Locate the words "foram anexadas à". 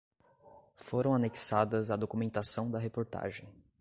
0.77-1.95